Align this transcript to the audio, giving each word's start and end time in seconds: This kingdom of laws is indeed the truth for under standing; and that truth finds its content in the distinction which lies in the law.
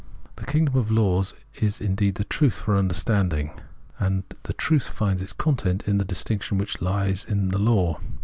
This 0.35 0.47
kingdom 0.47 0.75
of 0.77 0.89
laws 0.89 1.35
is 1.61 1.79
indeed 1.79 2.15
the 2.15 2.23
truth 2.23 2.55
for 2.55 2.75
under 2.75 2.95
standing; 2.95 3.51
and 3.99 4.23
that 4.41 4.57
truth 4.57 4.87
finds 4.87 5.21
its 5.21 5.31
content 5.31 5.87
in 5.87 5.99
the 5.99 6.03
distinction 6.05 6.57
which 6.57 6.81
lies 6.81 7.23
in 7.23 7.49
the 7.49 7.59
law. 7.59 7.99